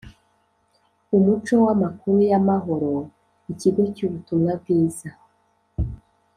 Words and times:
umuco 1.17 1.53
w’amakuru 1.65 2.17
y’amahoro, 2.29 2.91
ikigo 3.51 3.81
cy’ubutumwa 3.95 4.51
bwiza 4.61 5.07